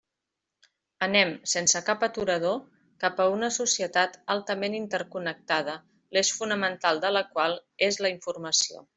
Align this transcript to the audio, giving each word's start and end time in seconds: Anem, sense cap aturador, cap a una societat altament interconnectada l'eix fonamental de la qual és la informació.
Anem, 1.07 1.31
sense 1.49 1.81
cap 1.89 2.05
aturador, 2.05 2.55
cap 3.03 3.21
a 3.25 3.27
una 3.33 3.49
societat 3.57 4.17
altament 4.35 4.77
interconnectada 4.77 5.75
l'eix 6.17 6.31
fonamental 6.39 7.03
de 7.05 7.13
la 7.17 7.23
qual 7.35 7.55
és 7.89 8.01
la 8.07 8.13
informació. 8.15 8.83